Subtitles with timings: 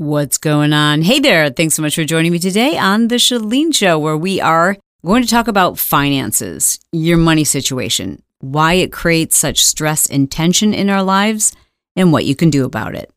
[0.00, 1.02] What's going on?
[1.02, 1.50] Hey there.
[1.50, 5.24] Thanks so much for joining me today on The Chalene Show, where we are going
[5.24, 10.88] to talk about finances, your money situation, why it creates such stress and tension in
[10.88, 11.52] our lives,
[11.96, 13.10] and what you can do about it.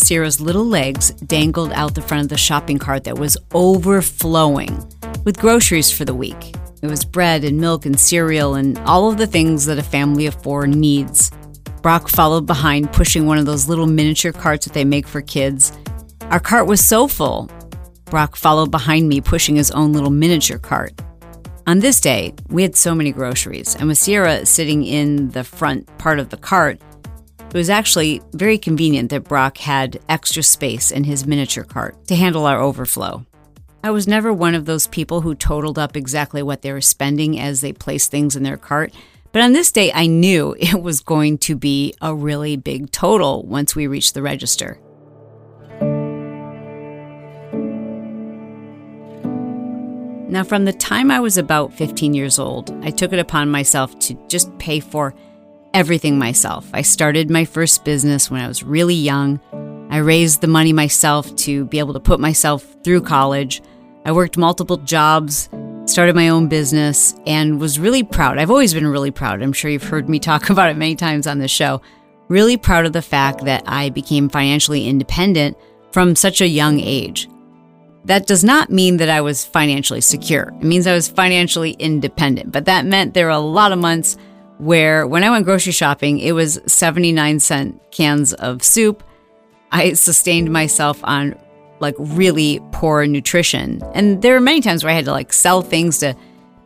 [0.00, 4.84] Sierra's little legs dangled out the front of the shopping cart that was overflowing
[5.24, 6.56] with groceries for the week.
[6.82, 10.26] It was bread and milk and cereal and all of the things that a family
[10.26, 11.30] of four needs.
[11.86, 15.70] Brock followed behind, pushing one of those little miniature carts that they make for kids.
[16.22, 17.48] Our cart was so full.
[18.06, 21.00] Brock followed behind me, pushing his own little miniature cart.
[21.68, 25.86] On this day, we had so many groceries, and with Sierra sitting in the front
[25.96, 26.80] part of the cart,
[27.38, 32.16] it was actually very convenient that Brock had extra space in his miniature cart to
[32.16, 33.24] handle our overflow.
[33.84, 37.38] I was never one of those people who totaled up exactly what they were spending
[37.38, 38.92] as they placed things in their cart.
[39.36, 43.42] But on this day, I knew it was going to be a really big total
[43.42, 44.80] once we reached the register.
[50.30, 53.98] Now, from the time I was about 15 years old, I took it upon myself
[53.98, 55.14] to just pay for
[55.74, 56.66] everything myself.
[56.72, 59.38] I started my first business when I was really young.
[59.90, 63.60] I raised the money myself to be able to put myself through college.
[64.06, 65.50] I worked multiple jobs,
[65.86, 68.38] started my own business, and was really proud.
[68.38, 69.42] I've always been really proud.
[69.42, 71.80] I'm sure you've heard me talk about it many times on the show.
[72.28, 75.56] Really proud of the fact that I became financially independent
[75.92, 77.28] from such a young age.
[78.04, 80.52] That does not mean that I was financially secure.
[80.60, 82.52] It means I was financially independent.
[82.52, 84.16] But that meant there were a lot of months
[84.58, 89.02] where when I went grocery shopping, it was 79 cent cans of soup.
[89.72, 91.38] I sustained myself on
[91.80, 93.82] like really poor nutrition.
[93.94, 96.16] And there were many times where I had to like sell things to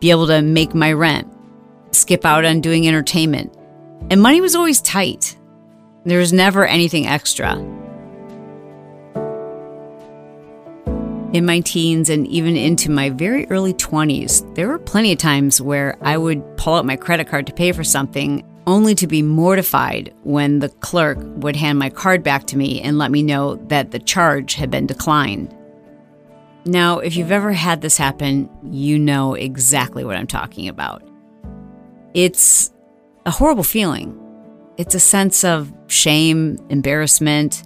[0.01, 1.29] be able to make my rent,
[1.93, 3.55] skip out on doing entertainment.
[4.11, 5.37] And money was always tight.
[6.05, 7.55] There was never anything extra.
[11.33, 15.61] In my teens and even into my very early 20s, there were plenty of times
[15.61, 19.23] where I would pull out my credit card to pay for something only to be
[19.23, 23.57] mortified when the clerk would hand my card back to me and let me know
[23.69, 25.55] that the charge had been declined.
[26.65, 31.03] Now, if you've ever had this happen, you know exactly what I'm talking about.
[32.15, 32.73] It's
[33.27, 34.19] a horrible feeling.
[34.77, 37.65] It's a sense of shame, embarrassment,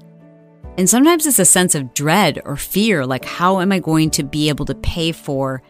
[0.77, 4.25] and sometimes it's a sense of dread or fear like, how am I going to
[4.25, 5.63] be able to pay for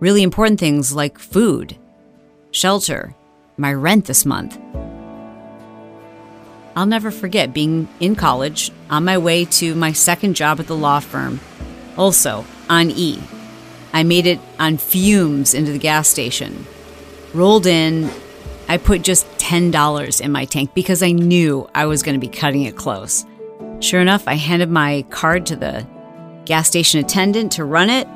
[0.00, 1.76] really important things like food,
[2.52, 3.14] shelter,
[3.56, 4.58] my rent this month?
[6.76, 10.76] I'll never forget being in college on my way to my second job at the
[10.76, 11.40] law firm,
[11.96, 13.22] also on E.
[13.94, 16.66] I made it on fumes into the gas station.
[17.32, 18.10] Rolled in,
[18.68, 22.28] I put just $10 in my tank because I knew I was going to be
[22.28, 23.24] cutting it close.
[23.80, 25.86] Sure enough, I handed my card to the
[26.44, 28.06] gas station attendant to run it.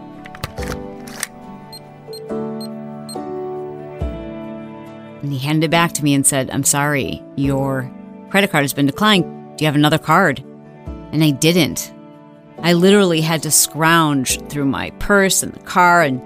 [5.22, 7.90] And he handed it back to me and said, I'm sorry, your
[8.30, 9.24] credit card has been declined.
[9.56, 10.40] Do you have another card?
[11.12, 11.92] And I didn't.
[12.62, 16.20] I literally had to scrounge through my purse and the car and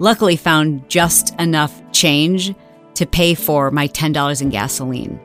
[0.00, 2.54] luckily found just enough change
[2.94, 5.20] to pay for my $10 in gasoline.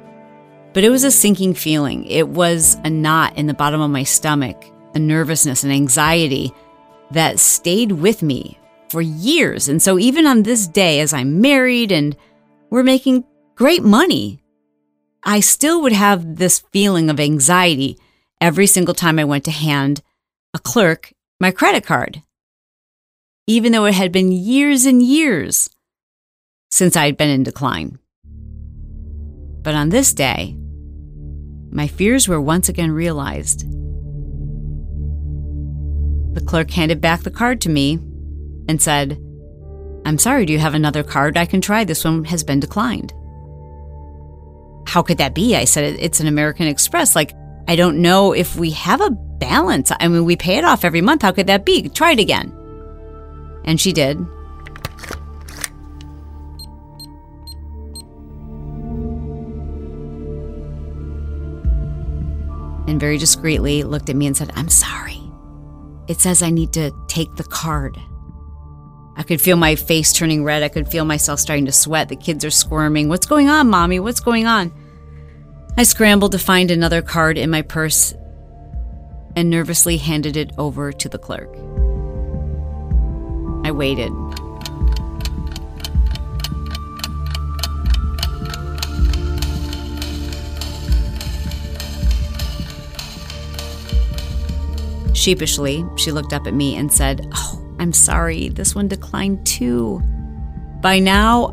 [0.74, 2.06] But it was a sinking feeling.
[2.06, 6.52] It was a knot in the bottom of my stomach, a nervousness and anxiety
[7.12, 8.59] that stayed with me
[8.90, 9.69] for years.
[9.69, 12.16] And so, even on this day, as I'm married and
[12.75, 13.24] we're making
[13.56, 14.44] great money,
[15.24, 17.97] I still would have this feeling of anxiety
[18.41, 20.02] every single time I went to hand
[20.53, 22.22] a clerk my credit card,
[23.47, 25.70] even though it had been years and years
[26.70, 27.97] since I had been in decline.
[29.61, 30.58] But on this day,
[31.72, 33.61] my fears were once again realized.
[36.35, 37.99] The clerk handed back the card to me
[38.67, 39.17] and said,
[40.05, 41.84] I'm sorry, do you have another card I can try?
[41.84, 43.13] This one has been declined.
[44.87, 45.55] How could that be?
[45.55, 47.16] I said, It's an American Express.
[47.16, 47.34] Like,
[47.67, 49.91] I don't know if we have a balance.
[49.99, 51.23] I mean, we pay it off every month.
[51.23, 51.90] How could that be?
[51.90, 52.53] Try it again.
[53.66, 54.23] And she did.
[62.87, 65.22] and very discreetly looked at me and said, I'm sorry.
[66.08, 67.97] It says I need to take the card.
[69.17, 70.62] I could feel my face turning red.
[70.62, 72.09] I could feel myself starting to sweat.
[72.09, 73.08] The kids are squirming.
[73.08, 74.00] What's going on, mommy?
[74.00, 74.73] What's going on?
[75.78, 78.14] I scrambled to find another card in my purse
[79.35, 81.53] and nervously handed it over to the clerk.
[83.66, 84.12] I waited.
[95.14, 100.01] Sheepishly, she looked up at me and said, Oh, I'm sorry, this one declined too.
[100.81, 101.49] By now,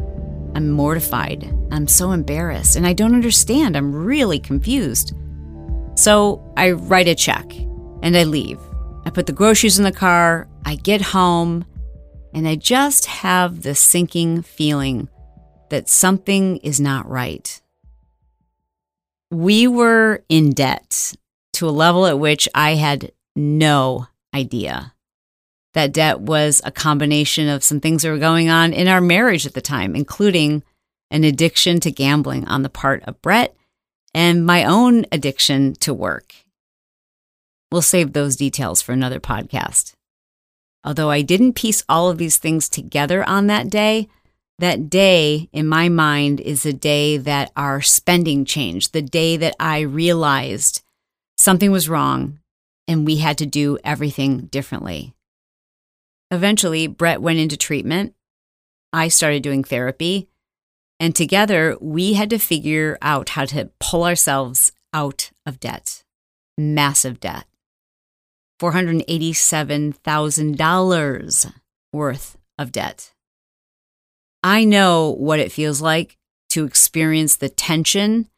[0.55, 1.53] I'm mortified.
[1.71, 3.77] I'm so embarrassed and I don't understand.
[3.77, 5.15] I'm really confused.
[5.95, 7.53] So I write a check
[8.03, 8.61] and I leave.
[9.05, 11.65] I put the groceries in the car, I get home,
[12.35, 15.09] and I just have this sinking feeling
[15.71, 17.61] that something is not right.
[19.31, 21.15] We were in debt
[21.55, 24.92] to a level at which I had no idea.
[25.75, 29.47] That debt was a combination of some things that were going on in our marriage
[29.47, 30.63] at the time, including
[31.11, 33.55] an addiction to gambling on the part of Bret
[34.15, 36.35] and my own addiction to work.
[37.71, 39.95] We'll save those details for another podcast.
[40.85, 44.09] Although I didn't piece all of these things together on that day,
[44.59, 49.57] that day in my mind is the day that our spending changed, the day that
[49.59, 50.83] I realized
[51.37, 52.41] something was wrong
[52.87, 55.15] and we had to do everything differently.
[56.33, 58.15] Eventually, Bret went into treatment.
[58.91, 60.31] I started doing therapy.
[60.99, 66.05] And together, we had to figure out how to pull ourselves out of debt,
[66.57, 67.45] massive debt.
[68.61, 71.53] $487,000
[71.93, 73.13] worth of debt.
[74.43, 76.17] I know what it feels like
[76.51, 78.29] to experience the tension,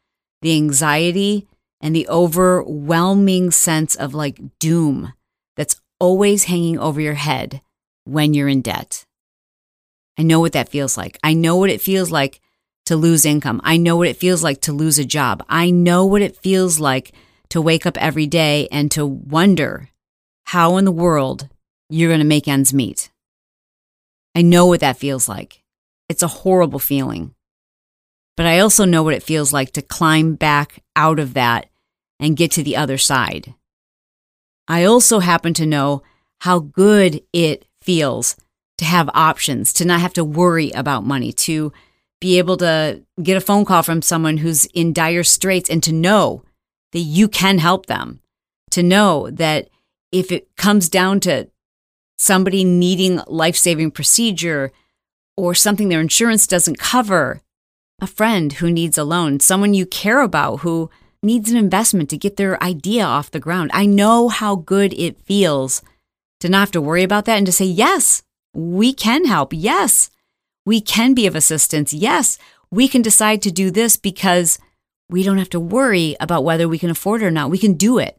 [0.43, 1.46] the anxiety,
[1.81, 5.12] and the overwhelming sense of like doom
[5.56, 7.61] that's always hanging over your head
[8.05, 9.05] when you're in debt.
[10.19, 11.19] I know what that feels like.
[11.23, 12.41] I know what it feels like
[12.87, 13.61] to lose income.
[13.65, 15.45] I know what it feels like to lose a job.
[15.49, 17.12] I know what it feels like
[17.49, 19.89] to wake up every day and to wonder
[20.45, 21.49] how in the world
[21.89, 23.11] you're going to make ends meet.
[24.35, 25.62] I know what that feels like.
[26.09, 27.35] It's a horrible feeling.
[28.37, 31.67] But I also know what it feels like to climb back out of that
[32.19, 33.55] and get to the other side.
[34.67, 36.03] I also happen to know
[36.41, 38.36] how good it feels
[38.78, 41.72] to have options, to not have to worry about money, to
[42.20, 45.92] be able to get a phone call from someone who's in dire straits and to
[45.92, 46.42] know
[46.92, 48.20] that you can help them,
[48.70, 49.69] to know that
[50.10, 51.48] if it comes down to
[52.16, 54.72] somebody needing life saving procedure
[55.36, 57.42] or something their insurance doesn't cover,
[58.00, 60.90] a friend who needs a loan, someone you care about who
[61.22, 63.70] needs an investment to get their idea off the ground.
[63.75, 65.82] I know how good it feels
[66.44, 69.55] to not have to worry about that and to say, yes, we can help.
[69.55, 70.11] Yes,
[70.67, 71.94] we can be of assistance.
[71.94, 72.37] Yes,
[72.70, 74.58] we can decide to do this because
[75.08, 77.49] we don't have to worry about whether we can afford it or not.
[77.49, 78.19] We can do it.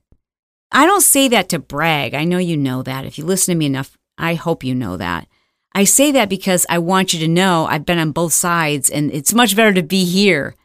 [0.71, 2.15] I don't say that to brag.
[2.15, 3.05] I know you know that.
[3.05, 5.27] If you listen to me enough, I hope you know that.
[5.75, 9.11] I say that because I want you to know I've been on both sides and
[9.11, 10.55] it's much better to be here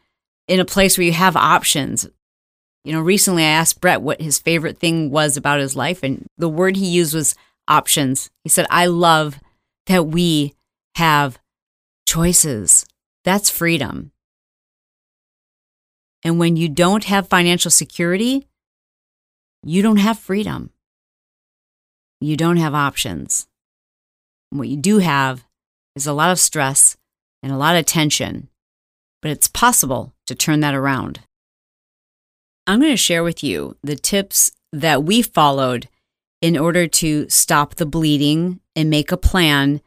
[0.47, 2.07] in a place where you have options
[2.83, 6.25] you know, recently I asked Bret what his favorite thing was about his life, and
[6.37, 7.35] the word he used was
[7.67, 8.29] options.
[8.43, 9.39] He said, I love
[9.87, 10.53] that we
[10.95, 11.39] have
[12.05, 12.85] choices.
[13.23, 14.11] That's freedom.
[16.23, 18.47] And when you don't have financial security,
[19.63, 20.71] you don't have freedom.
[22.19, 23.47] You don't have options.
[24.51, 25.43] And what you do have
[25.95, 26.97] is a lot of stress
[27.41, 28.49] and a lot of tension,
[29.21, 31.21] but it's possible to turn that around.
[32.67, 35.89] I'm going to share with you the tips that we followed
[36.41, 39.81] in order to stop the bleeding and make a plan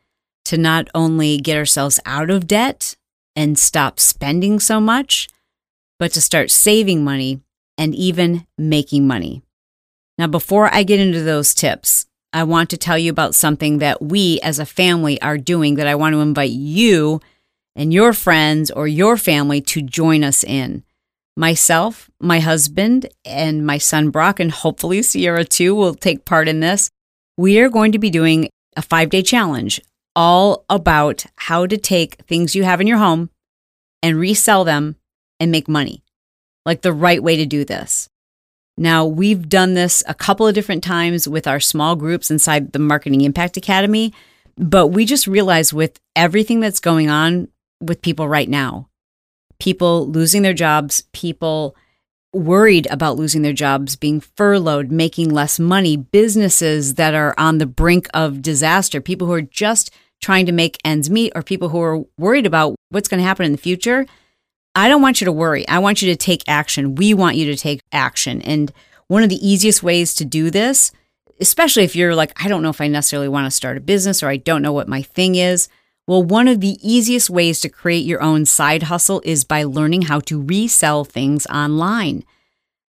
[0.45, 2.97] to not only get ourselves out of debt
[3.35, 5.29] and stop spending so much,
[5.99, 7.41] but to start saving money
[7.77, 9.43] and even making money.
[10.17, 14.03] Now, before I get into those tips, I want to tell you about something that
[14.03, 17.21] we as a family are doing that I want to invite you
[17.77, 20.85] and your friends or your family to join us in.
[21.37, 26.61] Myself, my husband, and my son Brock, and hopefully Sierra too, will take part in
[26.61, 26.91] this.
[27.37, 29.81] We are going to be doing a five day challenge
[30.17, 33.31] all about how to take things you have in your home
[34.03, 34.97] and resell them
[35.41, 36.05] and make money,
[36.65, 38.09] like the right way to do this.
[38.77, 42.79] Now, we've done this a couple of different times with our small groups inside the
[42.79, 44.13] Marketing Impact Academy,
[44.57, 47.49] but we just realized with everything that's going on
[47.81, 48.89] with people right now,
[49.59, 51.77] people losing their jobs, people
[52.33, 57.67] worried about losing their jobs, being furloughed, making less money, businesses that are on the
[57.67, 61.81] brink of disaster, people who are just trying to make ends meet, or people who
[61.81, 64.07] are worried about what's going to happen in the future.
[64.75, 65.67] I don't want you to worry.
[65.69, 66.97] I want you to take action.
[66.97, 68.43] We want you to take action.
[68.43, 68.73] And
[69.07, 70.91] one of the easiest ways to do this,
[71.41, 74.23] especially if you're like, I don't know if I necessarily want to start a business
[74.23, 75.69] or I don't know what my thing is.
[76.07, 80.03] Well, one of the easiest ways to create your own side hustle is by learning
[80.03, 82.25] how to resell things online.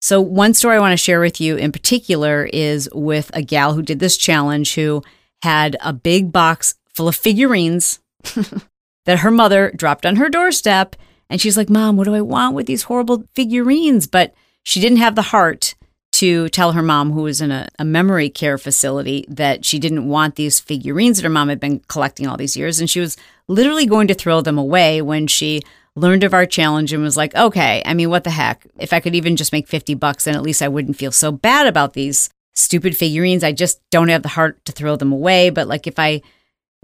[0.01, 3.75] So, one story I want to share with you in particular is with a gal
[3.75, 5.03] who did this challenge who
[5.43, 7.99] had a big box full of figurines
[9.07, 10.97] that her mother dropped on her doorstep.
[11.29, 14.07] And she's like, Mom, what do I want with these horrible figurines?
[14.07, 15.75] But she didn't have the heart
[16.21, 20.07] to tell her mom, who was in a, a, memory care facility, that she didn't
[20.07, 22.79] want these figurines that her mom had been collecting all these years.
[22.79, 23.17] And she was
[23.49, 25.63] literally going to throw them away when she
[25.97, 28.67] learned of our challenge and was like, okay, I mean, what the heck?
[28.79, 31.33] If I could even just make 50 bucks, then at least I wouldn't feel so
[31.33, 33.43] bad about these stupid figurines.
[33.43, 35.49] I just don't have the heart to throw them away.
[35.49, 36.21] But like if I,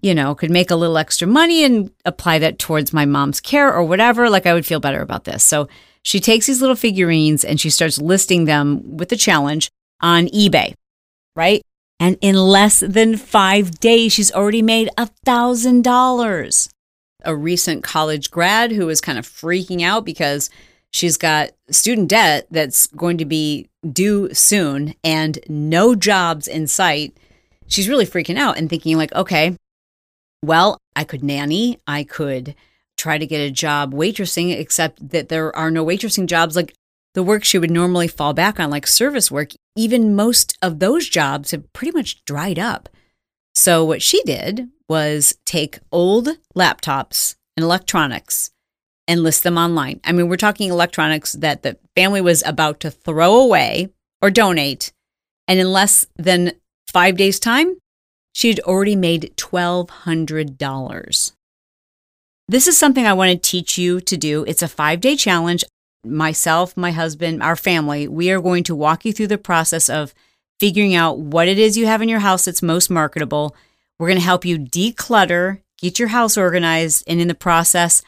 [0.00, 3.70] you know, could make a little extra money and apply that towards my mom's care
[3.70, 5.44] or whatever, like I would feel better about this.
[5.44, 5.68] So
[6.06, 10.72] she takes these little figurines and she starts listing them with the challenge on eBay,
[11.34, 11.62] right?
[11.98, 16.70] And in less than five days, she's already made a thousand dollars.
[17.24, 20.48] A recent college grad who is kind of freaking out because
[20.92, 27.18] she's got student debt that's going to be due soon and no jobs in sight.
[27.66, 29.56] She's really freaking out and thinking, like, okay,
[30.44, 32.54] well, I could nanny, I could
[32.96, 36.74] try to get a job waitressing, except that there are no waitressing jobs like
[37.14, 39.50] the work she would normally fall back on, like service work.
[39.74, 42.88] Even most of those jobs have pretty much dried up.
[43.54, 48.50] So, what she did was take old laptops and electronics
[49.08, 50.00] and list them online.
[50.04, 53.88] I mean, we're talking electronics that the family was about to throw away
[54.20, 54.92] or donate.
[55.48, 56.52] And in less than
[56.92, 57.78] five days' time,
[58.32, 61.32] she had already made $1,200.
[62.48, 64.44] This is something I want to teach you to do.
[64.46, 65.64] It's a five day challenge.
[66.04, 70.14] Myself, my husband, our family, we are going to walk you through the process of
[70.60, 73.56] figuring out what it is you have in your house that's most marketable.
[73.98, 78.02] We're going to help you declutter, get your house organized, and in the process,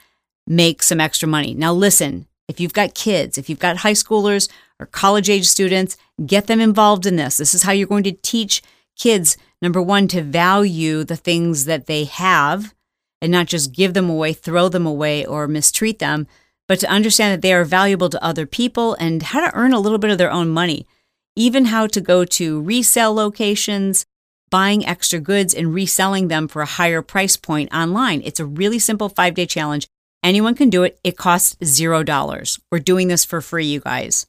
[0.47, 1.55] make some extra money.
[1.55, 5.97] Now, listen, if you've got kids, if you've got high schoolers or college age students,
[6.25, 7.39] get them involved in this.
[7.39, 8.63] This is how you're going to teach
[8.97, 12.73] kids, number one, to value the things that they have
[13.21, 16.27] and not just give them away, throw them away, or mistreat them,
[16.67, 19.81] but to understand that they are valuable to other people and how to earn a
[19.81, 20.87] little bit of their own money,
[21.35, 24.07] even how to go to resale locations,
[24.51, 28.23] buying extra goods and reselling them for a higher price point online.
[28.25, 29.89] It's a really simple five day challenge.
[30.23, 30.99] Anyone can do it.
[31.05, 32.59] It costs zero dollars.
[32.71, 34.27] We're doing this for free, you guys.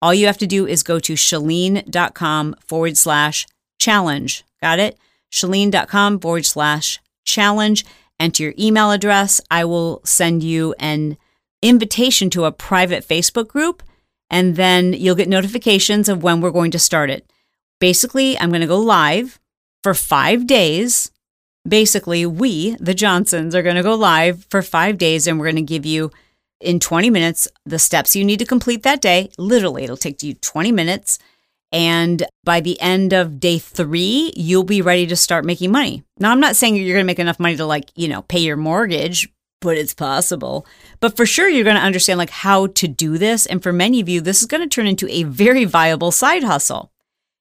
[0.00, 3.46] All you have to do is go to chalene.com forward slash
[3.78, 4.44] challenge.
[4.60, 4.98] Got it?
[5.30, 7.84] Chalene.com forward slash challenge
[8.22, 9.40] enter your email address.
[9.50, 11.16] I will send you an
[11.60, 13.82] invitation to a private Facebook group,
[14.30, 17.30] and then you'll get notifications of when we're going to start it.
[17.80, 19.40] Basically, I'm going to go live
[19.82, 21.10] for five days.
[21.68, 25.56] Basically, we, the Johnsons, are going to go live for five days, and we're going
[25.56, 26.10] to give you
[26.60, 29.30] in 20 minutes the steps you need to complete that day.
[29.36, 31.18] Literally, it'll take you 20 minutes.
[31.72, 36.04] And by the end of day three, you'll be ready to start making money.
[36.18, 38.40] Now, I'm not saying you're going to make enough money to like, you know, pay
[38.40, 40.66] your mortgage, but it's possible.
[41.00, 43.46] But for sure, you're going to understand like how to do this.
[43.46, 46.44] And for many of you, this is going to turn into a very viable side
[46.44, 46.92] hustle.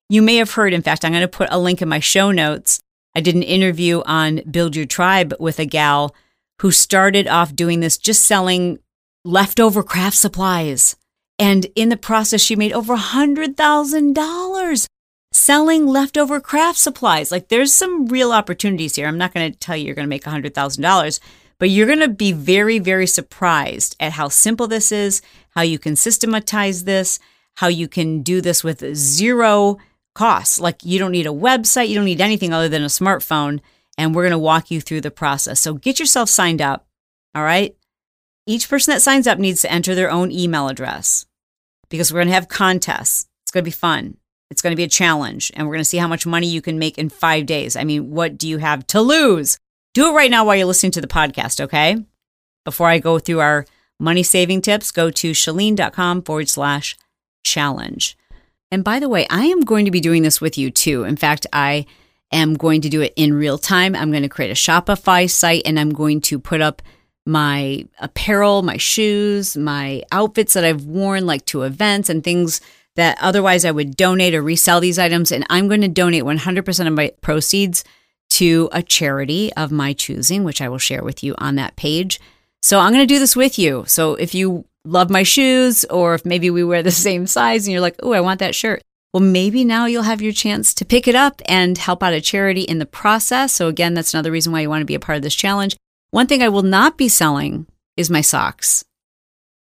[0.08, 2.32] You may have heard, in fact, I'm going to put a link in my show
[2.32, 2.80] notes.
[3.16, 6.16] I did an interview on Build Your Tribe with a gal
[6.62, 8.80] who started off doing this just selling
[9.26, 10.96] leftover craft supplies.
[11.42, 14.86] And in the process, she made over $100,000
[15.32, 17.32] selling leftover craft supplies.
[17.32, 19.08] Like there's some real opportunities here.
[19.08, 21.20] I'm not going to tell you you're going to make $100,000,
[21.58, 25.24] but you're going to be very, very surprised at how simple this is,
[25.56, 27.18] how you can systematize this,
[27.56, 29.80] how you can do this with zero
[30.14, 30.60] costs.
[30.60, 33.62] Like you don't need a website, you don't need anything other than a smartphone.
[33.98, 35.60] And we're going to walk you through the process.
[35.60, 36.86] So get yourself signed up.
[37.34, 37.76] All right.
[38.46, 41.26] Each person that signs up needs to enter their own email address
[41.92, 43.28] because we're going to have contests.
[43.44, 44.18] It's going to be fun.
[44.50, 46.62] It's going to be a challenge, and we're going to see how much money you
[46.62, 47.76] can make in five days.
[47.76, 49.60] I mean, what do you have to lose?
[49.94, 52.04] Do it right now while you're listening to the podcast, okay?
[52.66, 53.66] Before I go through our
[54.00, 56.98] money saving tips, go to chalene.com forward slash
[57.44, 58.18] challenge.
[58.72, 61.04] And by the way, I am going to be doing this with you too.
[61.04, 61.86] In fact, I
[62.32, 63.96] am going to do it in real time.
[63.96, 66.82] I'm going to create a Shopify site and I'm going to put up
[67.26, 72.62] my apparel, my shoes, my outfits that I've worn like to events and things
[72.96, 75.32] that otherwise I would donate or resell these items.
[75.32, 77.84] And I'm going to donate 100% of my proceeds
[78.32, 82.20] to a charity of my choosing, which I will share with you on that page.
[82.62, 83.84] So I'm going to do this with you.
[83.88, 87.72] So if you love my shoes, or if maybe we wear the same size and
[87.72, 88.82] you're like, oh, I want that shirt.
[89.14, 92.22] Well, maybe now you'll have your chance to pick it up and help out a
[92.22, 93.52] charity in the process.
[93.52, 95.76] So, again, that's another reason why you want to be a part of this challenge.
[96.12, 98.84] One thing I will not be selling is my socks.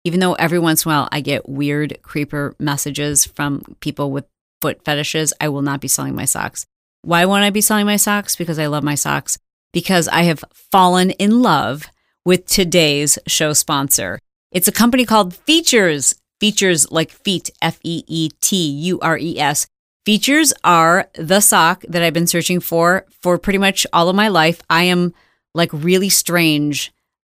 [0.04, 4.26] Even though every once in a while I get weird creeper messages from people with
[4.60, 6.66] foot fetishes, I will not be selling my socks.
[7.00, 8.36] Why won't I be selling my socks?
[8.36, 9.38] Because I love my socks.
[9.72, 11.86] Because I have fallen in love
[12.26, 14.18] with today's show sponsor.
[14.52, 16.14] It's a company called Feetures.
[16.38, 19.66] Feetures like feet, F E E T U R E S.
[20.04, 24.28] Feetures are the sock that I've been searching for for pretty much all of my
[24.28, 24.60] life.
[24.68, 25.14] I am
[25.56, 26.92] like really strange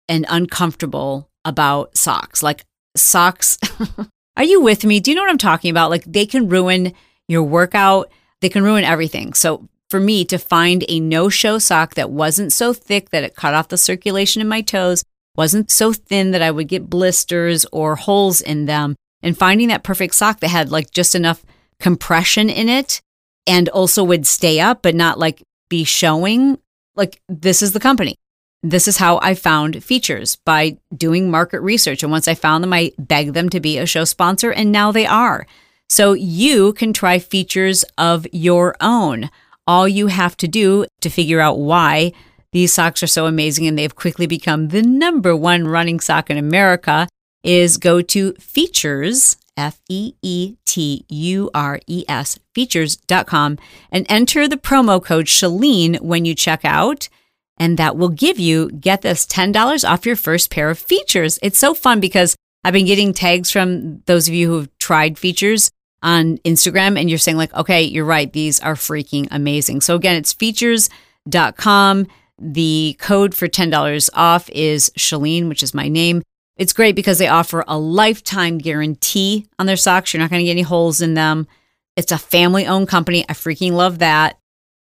[0.07, 2.41] and uncomfortable about socks.
[2.41, 3.57] Like socks.
[4.37, 4.99] Are you with me?
[4.99, 5.89] Do you know what I'm talking about?
[5.89, 6.93] Like they can ruin
[7.27, 8.11] your workout,
[8.41, 9.33] they can ruin everything.
[9.33, 13.35] So for me to find a no show sock that wasn't so thick that it
[13.35, 15.03] cut off the circulation in my toes,
[15.35, 19.83] wasn't so thin that I would get blisters or holes in them, and finding that
[19.83, 21.43] perfect sock that had like just enough
[21.79, 23.01] compression in it
[23.47, 26.57] and also would stay up but not like be showing
[26.95, 28.15] like this is the company.
[28.63, 32.03] This is how I found Feetures by doing market research.
[32.03, 34.91] And once I found them, I begged them to be a show sponsor, and now
[34.91, 35.47] they are.
[35.89, 39.29] So you can try Feetures of your own.
[39.65, 42.13] All you have to do to figure out why
[42.51, 46.37] these socks are so amazing and they've quickly become the number one running sock in
[46.37, 47.07] America
[47.43, 53.57] is go to Feetures F E E T U R E S, feetures.com,
[53.91, 57.09] and enter the promo code Chalene when you check out.
[57.57, 61.37] And that will give you, get this, $10 off your first pair of Feetures.
[61.43, 65.69] It's so fun because I've been getting tags from those of you who've tried Feetures
[66.01, 68.33] on Instagram and you're saying, like, okay, you're right.
[68.33, 69.81] These are freaking amazing.
[69.81, 72.07] So again, it's feetures.com.
[72.39, 76.23] The code for $10 off is Chalene, which is my name.
[76.57, 80.13] It's great because they offer a lifetime guarantee on their socks.
[80.13, 81.47] You're not going to get any holes in them.
[81.95, 83.25] It's a family owned company.
[83.27, 84.37] I freaking love that.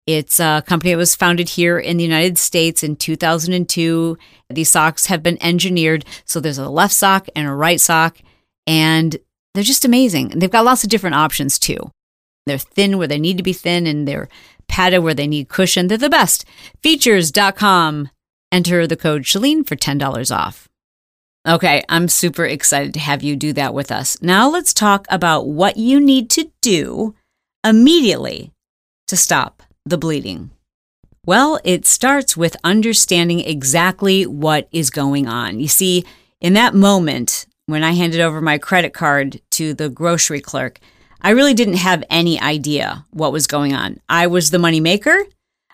[0.06, 4.16] It's a company that was founded here in the United States in 2002.
[4.48, 6.06] These socks have been engineered.
[6.24, 8.18] So there's a left sock and a right sock,
[8.66, 9.18] and
[9.52, 10.32] they're just amazing.
[10.32, 11.90] And they've got lots of different options too.
[12.46, 14.30] They're thin where they need to be thin, and they're
[14.66, 15.88] padded where they need cushion.
[15.88, 16.46] They're the best.
[16.82, 18.08] Feetures.com.
[18.50, 20.68] Enter the code Chalene for $10 off.
[21.46, 24.20] Okay, I'm super excited to have you do that with us.
[24.20, 27.14] Now let's talk about what you need to do
[27.64, 28.52] immediately
[29.06, 30.50] to stop the bleeding.
[31.24, 35.60] Well, it starts with understanding exactly what is going on.
[35.60, 36.04] You see,
[36.40, 40.78] in that moment, when I handed over my credit card to the grocery clerk,
[41.20, 44.00] I really didn't have any idea what was going on.
[44.08, 45.18] I was the money maker.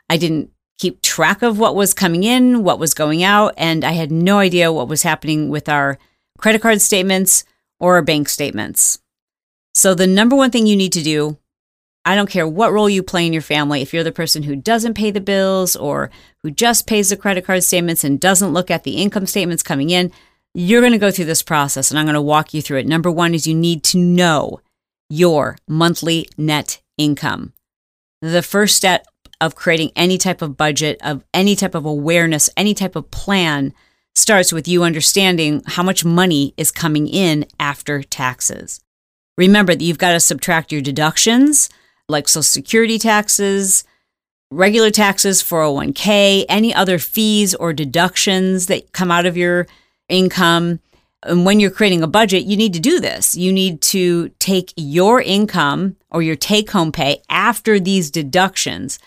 [0.08, 3.92] I didn't keep track of what was coming in, what was going out, and I
[3.92, 5.98] had no idea what was happening with our
[6.38, 7.44] credit card statements
[7.80, 8.98] or our bank statements.
[9.74, 11.38] So, the number one thing you need to do,
[12.04, 14.56] I don't care what role you play in your family, if you're the person who
[14.56, 16.10] doesn't pay the bills or
[16.42, 19.90] who just pays the credit card statements and doesn't look at the income statements coming
[19.90, 20.12] in,
[20.54, 22.86] you're going to go through this process and I'm going to walk you through it.
[22.86, 24.60] Number one is you need to know
[25.08, 27.52] your monthly net income.
[28.22, 29.06] The first step
[29.40, 33.72] of creating any type of budget, of any type of awareness, any type of plan
[34.14, 38.80] starts with you understanding how much money is coming in after taxes.
[39.36, 41.68] Remember that you've got to subtract your deductions
[42.08, 43.84] like Social Security taxes,
[44.50, 49.66] regular taxes, 401k, any other fees or deductions that come out of your
[50.08, 50.80] income.
[51.24, 53.34] And when you're creating a budget, you need to do this.
[53.34, 58.98] You need to take your income or your take home pay after these deductions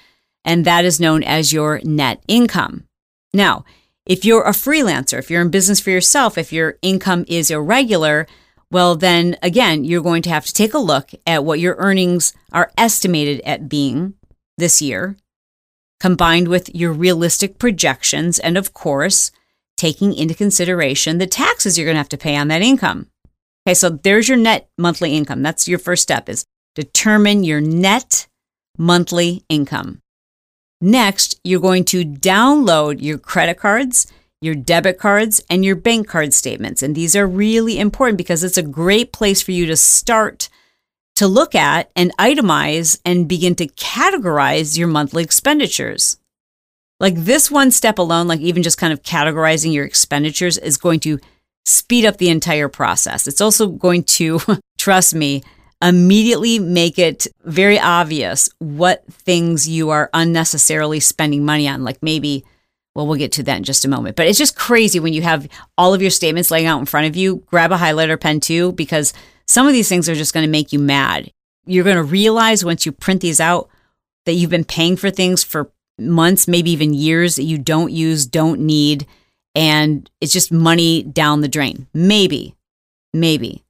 [0.47, 2.85] and that is known as your net income.
[3.33, 3.65] Now,
[4.05, 8.25] if you're a freelancer, if you're in business for yourself, if your income is irregular,
[8.71, 12.33] well, then again, you're going to have to take a look at what your earnings
[12.53, 14.13] are estimated at being
[14.57, 15.17] this year,
[15.99, 19.31] combined with your realistic projections, and of course,
[19.75, 23.07] taking into consideration the taxes you're going to have to pay on that income.
[23.67, 25.43] Okay, so there's your net monthly income.
[25.43, 28.27] That's your first step is determine your net
[28.77, 30.01] monthly income.
[30.79, 34.05] Next, you're going to download your credit cards,
[34.41, 36.83] your debit cards, and your bank card statements.
[36.83, 40.49] And these are really important because it's a great place for you to start
[41.15, 46.17] to look at and itemize and begin to categorize your monthly expenditures.
[46.99, 50.99] Like this one step alone, like even just kind of categorizing your expenditures is going
[51.01, 51.19] to
[51.65, 53.27] speed up the entire process.
[53.27, 54.39] It's also going to,
[54.77, 55.43] trust me,
[55.81, 61.83] immediately make it very obvious what things you are unnecessarily spending money on.
[61.83, 62.43] Like maybe,
[62.95, 64.15] well, we'll get to that in just a moment.
[64.15, 67.07] But it's just crazy when you have all of your statements laying out in front
[67.07, 67.43] of you.
[67.47, 69.13] Grab a highlighter pen too, because
[69.47, 71.31] some of these things are just going to make you mad.
[71.65, 73.69] You're going to realize once you print these out
[74.25, 78.25] that you've been paying for things for months, maybe even years that you don't use,
[78.25, 79.05] don't need,
[79.53, 81.87] and it's just money down the drain.
[81.93, 82.55] Maybe,
[83.13, 83.63] maybe.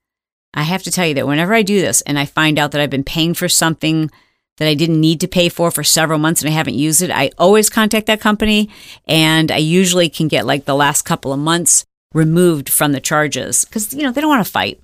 [0.58, 2.82] I have to tell you that whenever I do this and I find out that
[2.82, 4.10] I've been paying for something
[4.58, 7.12] that I didn't need to pay for for several months and I haven't used it,
[7.12, 8.72] I always contact that company
[9.08, 13.66] and I usually can get like the last couple of months removed from the charges
[13.66, 14.82] because, you know, they don't want to fight.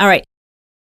[0.00, 0.24] All right.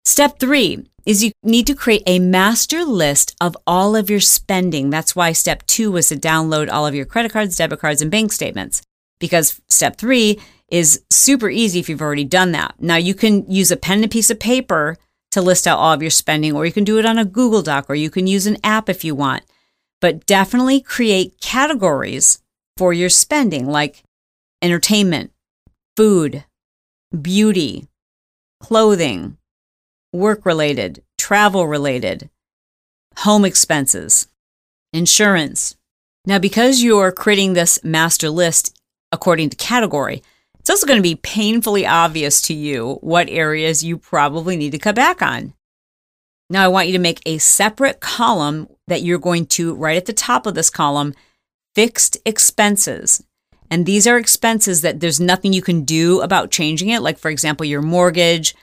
[0.06, 4.92] Step three is you need to create a master list of all of your spending.
[4.92, 8.12] That's why step two was to download all of your credit cards, debit cards, and
[8.12, 8.84] bank statements.
[9.20, 10.40] Because step three
[10.72, 12.76] is super easy if you've already done that.
[12.80, 14.98] Now you can use a pen and a piece of paper
[15.32, 17.62] to list out all of your spending, or you can do it on a Google
[17.62, 19.44] Doc, or you can use an app if you want.
[20.02, 22.42] But definitely create categories
[22.78, 24.04] for your spending like
[24.62, 25.32] entertainment,
[25.98, 26.46] food,
[27.22, 27.88] beauty,
[28.60, 29.38] clothing,
[30.14, 32.30] work related, travel related,
[33.18, 34.28] home expenses,
[34.94, 35.76] insurance.
[36.26, 38.80] Now, because you're creating this master list
[39.12, 40.24] according to category,
[40.70, 44.78] it's also going to be painfully obvious to you what areas you probably need to
[44.78, 45.56] cut back on.
[46.48, 50.06] Now, I want you to make a separate column that you're going to, right at
[50.06, 51.16] the top of this column,
[51.74, 53.24] fixed expenses.
[53.72, 57.02] And these are expenses that there's nothing you can do about changing it.
[57.02, 58.54] Like, for example, your mortgage,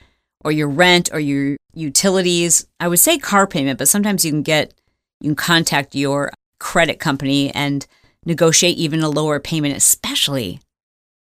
[0.45, 2.67] or your rent or your utilities.
[2.79, 4.73] I would say car payment, but sometimes you can get,
[5.19, 7.85] you can contact your credit company and
[8.25, 10.61] negotiate even a lower payment, especially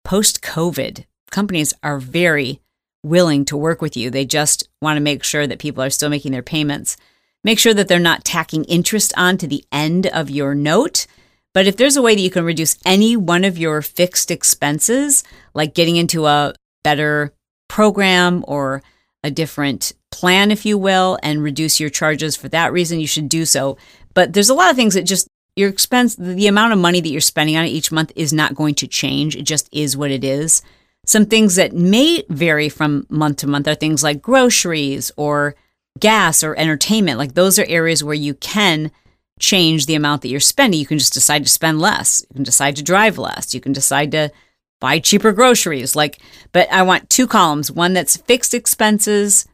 [0.10, 1.06] post COVID.
[1.30, 2.62] Companies are very
[3.04, 4.10] willing to work with you.
[4.10, 6.98] They just want to make sure that people are still making their payments.
[7.44, 11.06] Make sure that they're not tacking interest on to the end of your note.
[11.54, 15.24] But if there's a way that you can reduce any one of your fixed expenses,
[15.54, 17.32] like getting into a better
[17.68, 18.82] program or
[19.24, 23.30] a different plan, if you will, and reduce your charges for that reason, you should
[23.30, 23.78] do so.
[24.16, 25.28] But there's a lot of things that just
[25.60, 28.56] your expense, the amount of money that you're spending on it each month is not
[28.56, 29.36] going to change.
[29.36, 30.62] It just is what it is.
[31.06, 35.56] Some things that may vary from month to month are things like groceries or
[36.00, 37.18] gas or entertainment.
[37.18, 38.92] Like those are areas where you can
[39.40, 40.80] change the amount that you're spending.
[40.80, 42.26] You can just decide to spend less.
[42.30, 43.54] You can decide to drive less.
[43.54, 44.32] You can decide to
[44.80, 45.96] buy cheaper groceries.
[45.96, 46.20] Like,
[46.52, 49.48] but I want two columns one that's fixed expenses,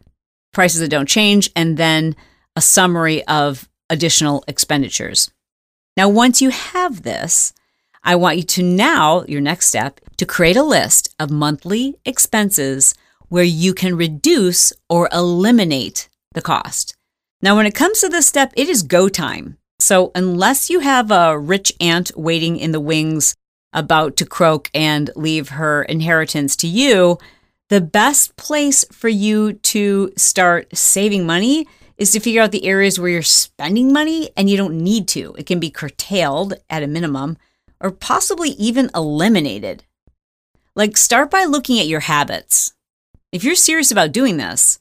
[0.53, 2.15] prices that don't change, and then
[2.55, 5.31] a summary of additional expenditures.
[5.97, 7.53] Now, once you have this,
[8.03, 12.95] I want you to now, your next step, to create a list of monthly expenses
[13.29, 16.95] where you can reduce or eliminate the cost.
[17.41, 19.57] Now, when it comes to this step, it is go time.
[19.79, 23.33] So, unless you have a rich aunt waiting in the wings
[23.71, 27.17] about to croak and leave her inheritance to you,
[27.69, 32.99] the best place for you to start saving money is to figure out the areas
[32.99, 35.35] where you're spending money and you don't need to.
[35.37, 37.37] It can be curtailed at a minimum
[37.79, 39.83] or possibly even eliminated.
[40.75, 42.73] Like, start by looking at your habits.
[43.31, 44.79] If you're serious about doing this,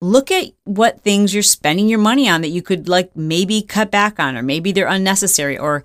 [0.00, 3.90] look at what things you're spending your money on that you could, like, maybe cut
[3.90, 5.84] back on, or maybe they're unnecessary, or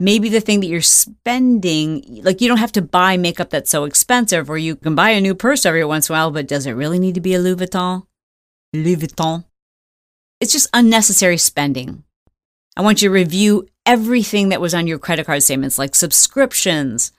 [0.00, 3.84] maybe the thing that you're spending, like you don't have to buy makeup that's so
[3.84, 6.66] expensive, or you can buy a new purse every once in a while, but does
[6.66, 8.06] it really need to be a Louis Vuitton?
[8.72, 9.44] Louis Vuitton.
[10.40, 12.04] It's just unnecessary spending.
[12.76, 17.10] I want you to review everything that was on your credit card statements, like subscriptions,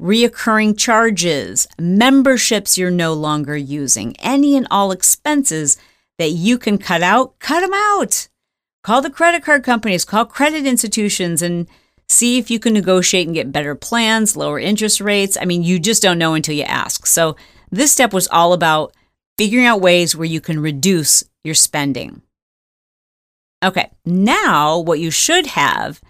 [0.00, 5.76] reoccurring charges, memberships you're no longer using, any and all expenses
[6.18, 8.26] that you can cut out, cut them out.
[8.82, 11.68] Call the credit card companies, call credit institutions, and
[12.08, 15.38] see if you can negotiate and get better plans, lower interest rates.
[15.40, 17.06] I mean, you just don't know until you ask.
[17.06, 17.36] So,
[17.70, 18.92] this step was all about
[19.38, 22.22] figuring out ways where you can reduce your spending.
[23.64, 26.00] Okay, now what you should have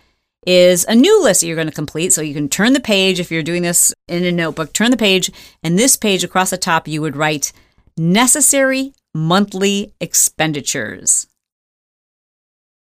[0.46, 2.12] is a new list that you're going to complete.
[2.12, 4.96] So you can turn the page if you're doing this in a notebook, turn the
[4.96, 5.30] page,
[5.62, 7.52] and this page across the top, you would write
[7.96, 11.28] necessary monthly expenditures.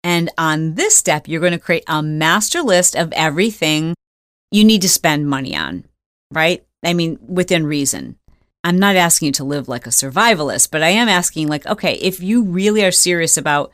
[0.02, 3.94] And on this step, you're going to create a master list of everything
[4.50, 5.84] you need to spend money on,
[6.32, 6.64] right?
[6.82, 8.16] I mean, within reason.
[8.64, 11.94] I'm not asking you to live like a survivalist, but I am asking, like, okay,
[11.94, 13.72] if you really are serious about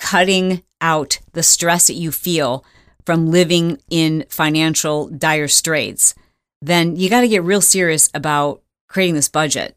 [0.00, 2.64] cutting out the stress that you feel
[3.06, 6.14] from living in financial dire straits,
[6.60, 9.76] then you got to get real serious about creating this budget.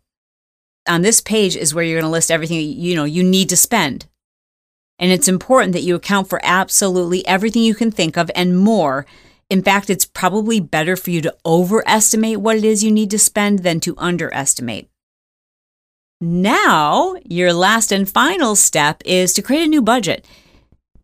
[0.87, 3.57] On this page is where you're going to list everything you know you need to
[3.57, 4.07] spend.
[4.99, 9.05] And it's important that you account for absolutely everything you can think of and more.
[9.49, 13.19] In fact, it's probably better for you to overestimate what it is you need to
[13.19, 14.89] spend than to underestimate.
[16.21, 20.25] Now, your last and final step is to create a new budget.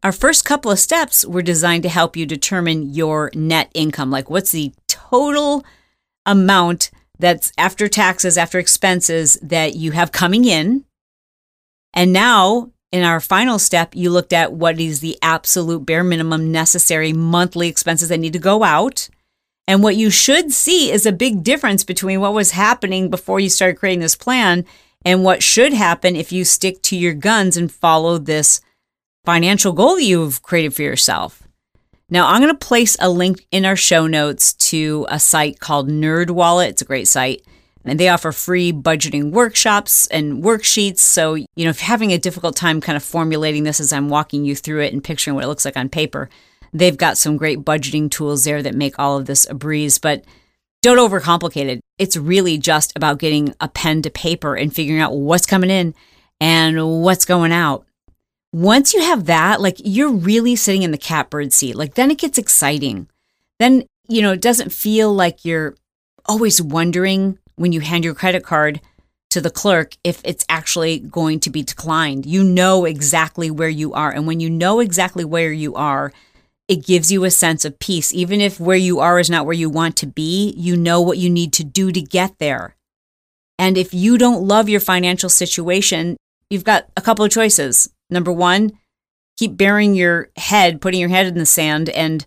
[0.02, 4.10] Our first couple of steps were designed to help you determine your net income.
[4.10, 5.66] Like, what's the total
[6.26, 10.86] amount that's after taxes, after expenses that you have coming in?
[11.94, 16.52] And now, in our final step, you looked at what is the absolute bare minimum
[16.52, 19.10] necessary monthly expenses that need to go out.
[19.68, 23.50] And what you should see is a big difference between what was happening before you
[23.50, 24.66] started creating this plan
[25.06, 28.62] and what should happen if you stick to your guns and follow this
[29.26, 31.44] financial goal you've created for yourself.
[32.10, 35.90] Now, I'm going to place a link in our show notes to a site called
[35.90, 36.72] Nerd Wallet.
[36.72, 37.44] It's a great site.
[37.86, 41.00] And they offer free budgeting workshops and worksheets.
[41.00, 44.10] So, you know, if you're having a difficult time kind of formulating this as I'm
[44.10, 46.30] walking you through it and picturing what it looks like on paper,
[46.74, 49.98] they've got some great budgeting tools there that make all of this a breeze.
[49.98, 50.26] But
[50.82, 51.82] don't overcomplicate it.
[51.98, 55.94] It's really just about getting a pen to paper and figuring out what's coming in
[56.40, 57.86] and what's going out.
[58.52, 61.76] Once you have that, like you're really sitting in the catbird seat.
[61.76, 63.08] Like then it gets exciting.
[63.60, 65.76] Then, you know, it doesn't feel like you're
[66.26, 68.80] always wondering when you hand your credit card
[69.30, 72.26] to the clerk if it's actually going to be declined.
[72.26, 74.12] You know exactly where you are.
[74.12, 76.12] And when you know exactly where you are,
[76.70, 78.14] it gives you a sense of peace.
[78.14, 81.18] Even if where you are is not where you want to be, you know what
[81.18, 82.76] you need to do to get there.
[83.58, 86.16] And if you don't love your financial situation,
[86.50, 87.90] you've got a couple of choices.
[88.12, 88.78] Number one,
[89.36, 92.26] keep burying your head, putting your head in the sand and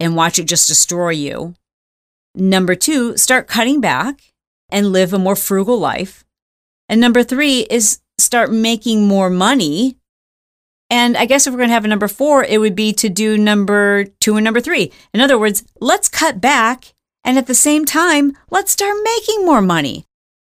[0.00, 1.54] and watch it just destroy you.
[2.34, 4.32] Number two, start cutting back
[4.70, 6.24] and live a more frugal life.
[6.88, 9.98] And number three is start making more money
[10.92, 13.08] and I guess if we're going to have a number four, it would be to
[13.08, 14.92] do number two and number three.
[15.14, 16.92] In other words, let's cut back
[17.24, 20.04] and at the same time, let's start making more money.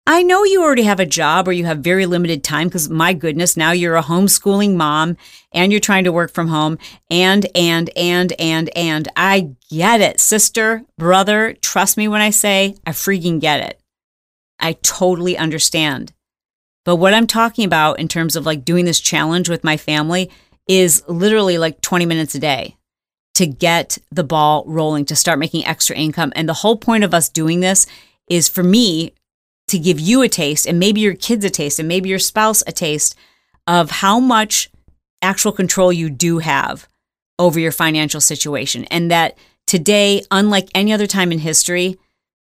[0.06, 3.14] I know you already have a job or you have very limited time because my
[3.14, 5.16] goodness, now you're a homeschooling mom
[5.50, 6.76] and you're trying to work from home
[7.10, 9.08] and, and, and, and, and.
[9.16, 11.56] I get it, sister, brother.
[11.62, 13.80] Trust me when I say I freaking get it.
[14.60, 16.12] I totally understand.
[16.84, 20.30] But what I'm talking about in terms of like doing this challenge with my family
[20.68, 22.76] is literally like 20 minutes a day
[23.34, 26.32] to get the ball rolling, to start making extra income.
[26.36, 27.86] And the whole point of us doing this
[28.28, 29.12] is for me
[29.68, 32.62] to give you a taste and maybe your kids a taste and maybe your spouse
[32.66, 33.16] a taste
[33.66, 34.70] of how much
[35.22, 36.86] actual control you do have
[37.38, 38.84] over your financial situation.
[38.84, 41.98] And that today, unlike any other time in history,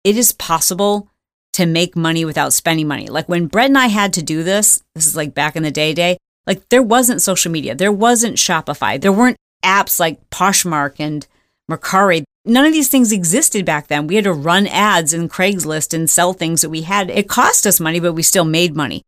[0.04, 1.10] it is possible
[1.58, 3.08] to make money without spending money.
[3.08, 5.72] Like when Bret and I had to do this, this is like back in the
[5.72, 11.00] day day, like there wasn't social media, there wasn't Shopify, there weren't apps like Poshmark
[11.00, 11.26] and
[11.70, 12.22] Mercari.
[12.46, 14.06] None of these things existed back then.
[14.06, 17.10] We had to run ads in Craigslist and sell things that we had.
[17.10, 19.02] It cost us money, but we still made money.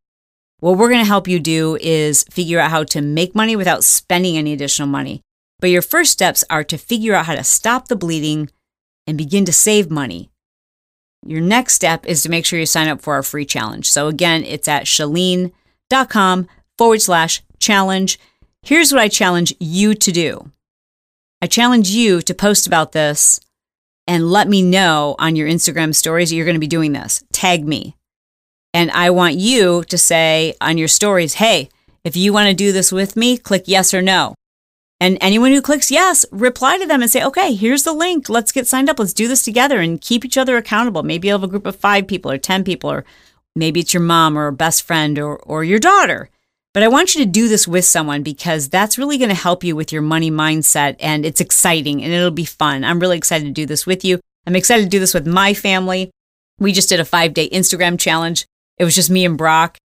[0.59, 3.83] What we're going to help you do is figure out how to make money without
[3.83, 5.21] spending any additional money.
[5.59, 8.49] But your first steps are to figure out how to stop the bleeding
[9.05, 10.31] and begin to save money.
[11.25, 13.89] Your next step is to make sure you sign up for our free challenge.
[13.89, 18.19] So again, it's at chalene.com forward slash challenge.
[18.61, 20.51] Here's what I challenge you to do.
[21.41, 23.39] I challenge you to post about this
[24.07, 27.23] and let me know on your Instagram stories that you're going to be doing this.
[27.31, 27.95] Tag me.
[28.73, 31.69] And I want you to say on your stories, hey,
[32.03, 34.35] if you want to do this with me, click yes or no.
[35.01, 38.27] And anyone who clicks yes, reply to them and say, okay, here's the link.
[38.27, 38.99] Let's get signed up.
[38.99, 41.03] Let's do this together and keep each other accountable.
[41.03, 43.05] Maybe you'll have a group of five people or 10 people, or
[43.55, 46.29] maybe it's your mom or a best friend or, or your daughter.
[46.73, 49.63] But I want you to do this with someone because that's really going to help
[49.63, 52.83] you with your money mindset and it's exciting and it'll be fun.
[52.83, 54.19] I'm really excited to do this with you.
[54.45, 56.11] I'm excited to do this with my family.
[56.59, 58.45] We just did a five day Instagram challenge.
[58.77, 59.77] It was just me and Brock.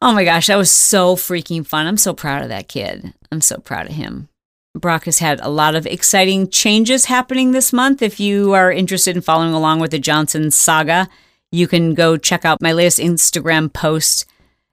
[0.00, 1.86] Oh my gosh, that was so freaking fun.
[1.86, 3.14] I'm so proud of that kid.
[3.30, 4.28] I'm so proud of him.
[4.74, 8.00] Brock has had a lot of exciting changes happening this month.
[8.00, 11.08] If you are interested in following along with the Johnson saga,
[11.50, 14.24] you can go check out my latest Instagram post.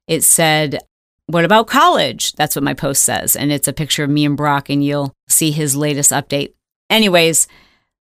[0.07, 0.79] It said,
[1.25, 2.31] What about college?
[2.33, 3.35] That's what my post says.
[3.35, 6.53] And it's a picture of me and Brock, and you'll see his latest update.
[6.89, 7.49] Anyways,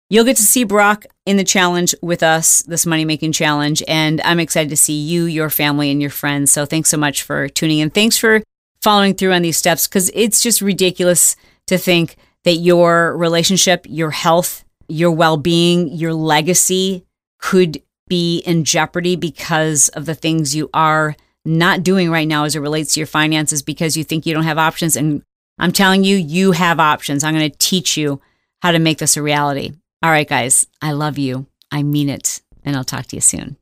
[0.08, 3.82] you'll get to see Brock in the challenge with us, this money making challenge.
[3.88, 6.52] And I'm excited to see you, your family, and your friends.
[6.52, 7.90] So thanks so much for tuning in.
[7.90, 8.40] Thanks for
[8.80, 11.34] following through on these steps because it's just ridiculous
[11.68, 17.04] to think that your relationship, your health, your well being, your legacy
[17.38, 22.56] could be in jeopardy because of the things you are not doing right now as
[22.56, 24.96] it relates to your finances because you think you don't have options.
[24.96, 25.22] And
[25.58, 27.22] I'm telling you, you have options.
[27.22, 28.20] I'm going to teach you
[28.62, 29.72] how to make this a reality.
[30.02, 31.46] All right, guys, I love you.
[31.70, 32.40] I mean it.
[32.64, 33.56] And I'll talk to you soon.